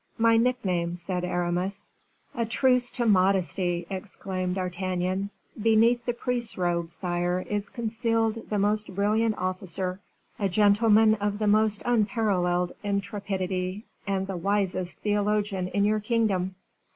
[0.17, 1.87] "My nickname," said Aramis.
[2.33, 5.29] "A truce to modesty!" exclaimed D'Artagnan;
[5.61, 9.99] "beneath the priest's robe, sire, is concealed the most brilliant officer,
[10.39, 16.55] a gentleman of the most unparalleled intrepidity, and the wisest theologian in your kingdom."